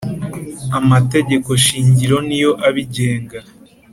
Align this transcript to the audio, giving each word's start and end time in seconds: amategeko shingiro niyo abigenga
amategeko 0.79 1.49
shingiro 1.65 2.17
niyo 2.27 2.51
abigenga 2.67 3.39